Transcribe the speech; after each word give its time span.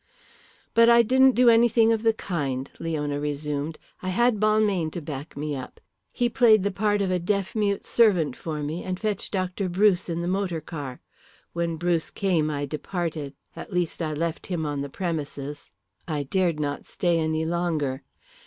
"But 0.73 0.89
I 0.89 1.03
didn't 1.03 1.35
do 1.35 1.47
anything 1.47 1.93
of 1.93 2.01
the 2.01 2.11
kind," 2.15 2.71
Leona 2.79 3.19
resumed. 3.19 3.77
"I 4.01 4.09
had 4.09 4.39
Balmayne 4.39 4.89
to 4.93 4.99
back 4.99 5.37
me 5.37 5.55
up. 5.55 5.79
He 6.11 6.27
played 6.27 6.63
the 6.63 6.71
part 6.71 7.03
of 7.03 7.11
a 7.11 7.19
deaf 7.19 7.53
mute 7.55 7.85
servant 7.85 8.35
for 8.35 8.63
me 8.63 8.83
and 8.83 8.99
fetched 8.99 9.31
Dr. 9.31 9.69
Bruce 9.69 10.09
in 10.09 10.21
the 10.21 10.27
motor 10.27 10.59
car. 10.59 11.01
When 11.53 11.77
Bruce 11.77 12.09
came 12.09 12.49
I 12.49 12.65
departed, 12.65 13.35
at 13.55 13.73
least 13.73 14.01
I 14.01 14.13
left 14.15 14.47
him 14.47 14.65
on 14.65 14.81
the 14.81 14.89
premises. 14.89 15.69
I 16.07 16.23
dared 16.23 16.59
not 16.59 16.87
stay 16.87 17.19
any 17.19 17.45
longer. 17.45 18.01